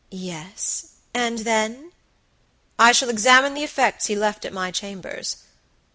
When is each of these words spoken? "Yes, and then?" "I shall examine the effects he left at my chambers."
"Yes, 0.09 0.93
and 1.13 1.37
then?" 1.37 1.91
"I 2.79 2.91
shall 2.91 3.09
examine 3.11 3.53
the 3.53 3.61
effects 3.63 4.07
he 4.07 4.15
left 4.15 4.45
at 4.45 4.51
my 4.51 4.71
chambers." 4.71 5.43